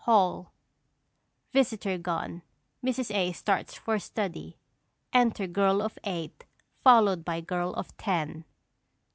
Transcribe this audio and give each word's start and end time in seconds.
HALL. 0.05 0.51
[_Visitor 1.53 2.01
gone; 2.01 2.41
Mrs. 2.83 3.13
A. 3.13 3.33
starts 3.33 3.75
for 3.75 3.99
study. 3.99 4.57
Enter 5.13 5.45
Girl 5.45 5.79
of 5.79 5.99
Eight 6.03 6.43
followed 6.83 7.23
by 7.23 7.39
Girl 7.39 7.71
of 7.75 7.95
Ten. 7.97 8.43